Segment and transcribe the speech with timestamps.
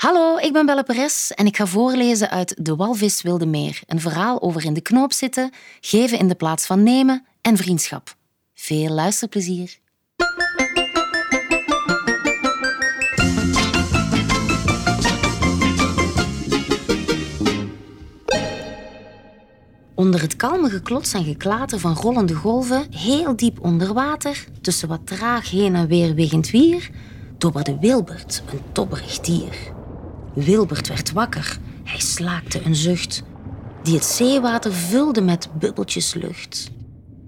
[0.00, 3.82] Hallo, ik ben Belle Perez en ik ga voorlezen uit De Walvis Wilde Meer.
[3.86, 8.14] Een verhaal over in de knoop zitten, geven in de plaats van nemen en vriendschap.
[8.54, 9.78] Veel luisterplezier.
[19.94, 25.06] Onder het kalme geklots en geklater van rollende golven, heel diep onder water, tussen wat
[25.06, 26.90] traag heen en weer wegend wier,
[27.38, 29.78] dobberde Wilbert, een tobberig dier.
[30.34, 31.58] Wilbert werd wakker.
[31.84, 33.22] Hij slaakte een zucht,
[33.82, 36.70] die het zeewater vulde met bubbeltjes lucht.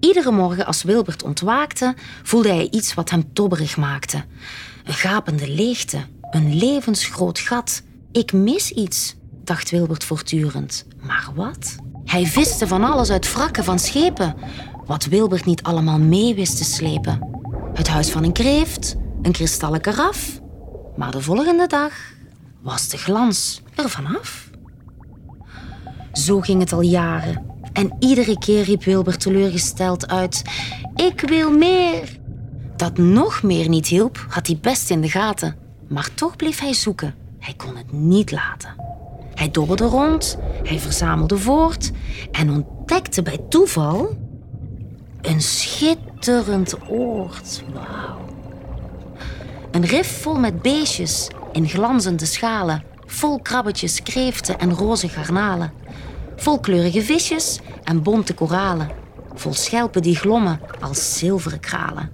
[0.00, 4.24] Iedere morgen als Wilbert ontwaakte, voelde hij iets wat hem tobberig maakte.
[4.84, 5.98] Een gapende leegte,
[6.30, 7.82] een levensgroot gat.
[8.12, 10.86] Ik mis iets, dacht Wilbert voortdurend.
[11.00, 11.76] Maar wat?
[12.04, 14.34] Hij viste van alles uit wrakken van schepen,
[14.86, 17.28] wat Wilbert niet allemaal mee wist te slepen.
[17.74, 20.40] Het huis van een kreeft, een kristallen karaf.
[20.96, 21.92] Maar de volgende dag
[22.66, 24.50] was de glans er vanaf.
[26.12, 27.44] Zo ging het al jaren.
[27.72, 30.42] En iedere keer riep Wilbert teleurgesteld uit:
[30.94, 32.18] Ik wil meer.
[32.76, 35.56] Dat nog meer niet hielp, had hij best in de gaten.
[35.88, 37.14] Maar toch bleef hij zoeken.
[37.38, 38.74] Hij kon het niet laten.
[39.34, 41.90] Hij dobberde rond, hij verzamelde voort
[42.32, 44.16] en ontdekte bij toeval
[45.20, 47.62] een schitterend oord.
[47.74, 48.18] Wauw.
[49.70, 55.72] Een rif vol met beestjes in glanzende schalen, vol krabbetjes, kreeften en roze garnalen.
[56.36, 58.90] Vol kleurige visjes en bonte koralen,
[59.34, 62.10] vol schelpen die glommen als zilveren kralen.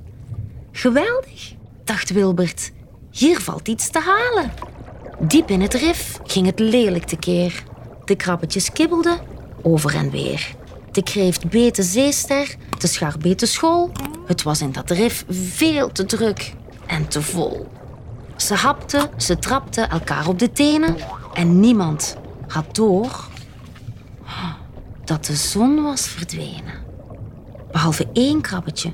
[0.72, 1.54] Geweldig,
[1.84, 2.72] dacht Wilbert,
[3.10, 4.52] hier valt iets te halen.
[5.20, 7.62] Diep in het rif ging het lelijk tekeer.
[8.04, 9.18] De krabbetjes kibbelden
[9.62, 10.54] over en weer.
[10.92, 13.90] De kreeft beet de zeester, de schaar beet de school.
[14.26, 16.52] Het was in dat rif veel te druk
[16.86, 17.66] en te vol.
[18.42, 20.96] Ze hapten, ze trapten elkaar op de tenen
[21.34, 22.16] en niemand
[22.48, 23.28] had door
[25.04, 26.74] dat de zon was verdwenen.
[27.72, 28.92] Behalve één krabbetje,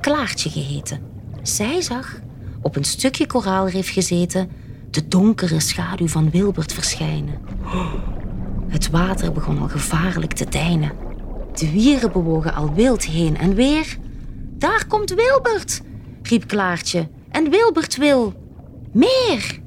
[0.00, 1.00] Klaartje geheten.
[1.42, 2.20] Zij zag,
[2.62, 4.50] op een stukje koraalrif gezeten,
[4.90, 7.40] de donkere schaduw van Wilbert verschijnen.
[8.68, 10.92] Het water begon al gevaarlijk te deinen.
[11.54, 13.96] De wieren bewogen al wild heen en weer.
[14.58, 15.82] Daar komt Wilbert,
[16.22, 17.08] riep Klaartje.
[17.30, 18.46] En Wilbert wil
[18.92, 19.60] meer.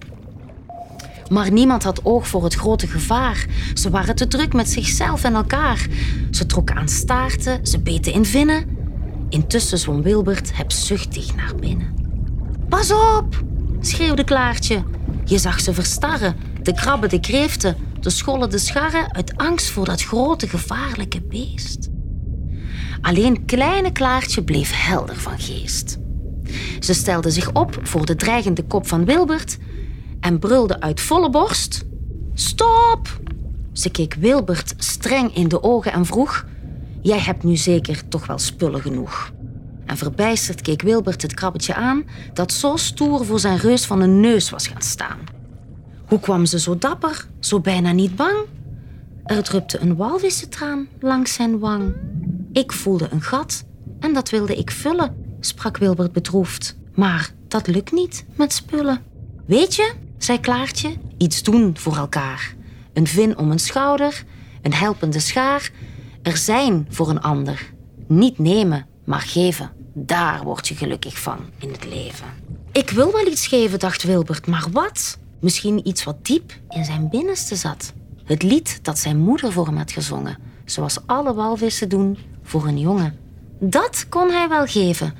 [1.30, 3.46] Maar niemand had oog voor het grote gevaar.
[3.74, 5.88] Ze waren te druk met zichzelf en elkaar.
[6.32, 8.78] Ze trokken aan staarten, ze beten in vinnen.
[9.30, 11.94] Intussen zwom Wilbert hebzuchtig naar binnen.
[12.70, 13.44] Pas op,
[13.82, 14.84] schreeuwde Klaartje.
[15.26, 19.86] Je zag ze verstarren, de krabben, de kreeften, de schollen, de scharren, uit angst voor
[19.86, 21.90] dat grote gevaarlijke beest.
[23.02, 25.98] Alleen kleine Klaartje bleef helder van geest.
[26.84, 29.58] Ze stelde zich op voor de dreigende kop van Wilbert
[30.20, 31.84] en brulde uit volle borst:
[32.34, 33.20] Stop!
[33.74, 36.46] Ze keek Wilbert streng in de ogen en vroeg:
[37.02, 39.32] Jij hebt nu zeker toch wel spullen genoeg.
[39.86, 42.04] En verbijsterd keek Wilbert het krabbetje aan
[42.34, 45.20] dat zo stoer voor zijn reus van een neus was gaan staan.
[46.06, 48.38] Hoe kwam ze zo dapper, zo bijna niet bang?
[49.26, 51.94] Er drupte een walvissentraan langs zijn wang.
[52.52, 53.64] Ik voelde een gat
[54.00, 56.76] en dat wilde ik vullen, sprak Wilbert bedroefd.
[56.96, 59.02] Maar dat lukt niet met spullen.
[59.46, 62.56] Weet je, zei Klaartje, iets doen voor elkaar.
[62.94, 64.24] Een vin om een schouder,
[64.62, 65.72] een helpende schaar.
[66.22, 67.74] Er zijn voor een ander.
[68.08, 69.72] Niet nemen, maar geven.
[69.94, 72.28] Daar word je gelukkig van in het leven.
[72.72, 75.18] Ik wil wel iets geven, dacht Wilbert, maar wat?
[75.40, 77.94] Misschien iets wat diep in zijn binnenste zat.
[78.24, 82.80] Het lied dat zijn moeder voor hem had gezongen, zoals alle walvissen doen voor een
[82.80, 83.18] jongen.
[83.60, 85.14] Dat kon hij wel geven,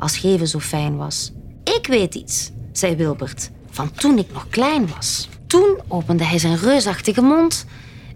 [0.00, 1.32] als geven zo fijn was.
[1.78, 5.28] Ik weet iets, zei Wilbert, van toen ik nog klein was.
[5.46, 7.64] Toen opende hij zijn reusachtige mond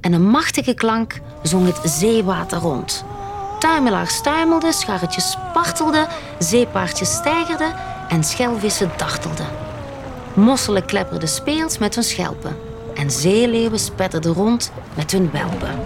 [0.00, 3.04] en een machtige klank zong het zeewater rond.
[3.58, 6.06] Tuimelaars tuimelden, scharretjes spartelden,
[6.38, 7.74] zeepaardjes stijgerden
[8.08, 9.46] en schelvissen dartelden.
[10.34, 12.56] Mosselen klepperden speels met hun schelpen
[12.94, 15.78] en zeeleeuwen spetterden rond met hun welpen.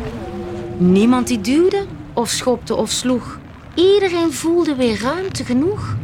[0.77, 3.39] Niemand die duwde of schopte of sloeg.
[3.79, 5.97] Iedereen voelde weer ruimte genoeg.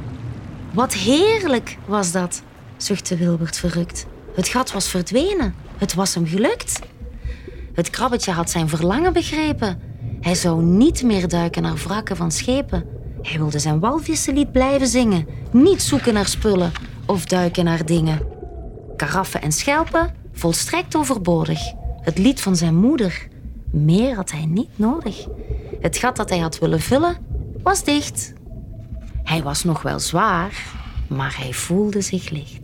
[0.72, 2.42] Wat heerlijk was dat,
[2.76, 4.06] zuchtte Wilbert verrukt.
[4.34, 5.54] Het gat was verdwenen.
[5.76, 6.78] Het was hem gelukt.
[7.72, 9.80] Het krabbetje had zijn verlangen begrepen.
[10.20, 12.84] Hij zou niet meer duiken naar wrakken van schepen.
[13.22, 15.26] Hij wilde zijn walvissenlied blijven zingen.
[15.50, 16.72] Niet zoeken naar spullen
[17.06, 18.20] of duiken naar dingen.
[18.96, 21.60] Karaffen en schelpen, volstrekt overbodig.
[22.00, 23.28] Het lied van zijn moeder.
[23.70, 25.26] Meer had hij niet nodig.
[25.80, 27.16] Het gat dat hij had willen vullen,
[27.64, 28.32] was dicht.
[29.22, 30.64] Hij was nog wel zwaar,
[31.08, 32.63] maar hij voelde zich licht.